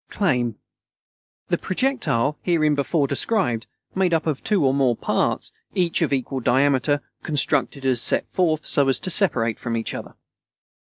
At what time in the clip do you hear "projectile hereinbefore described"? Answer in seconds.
1.59-3.67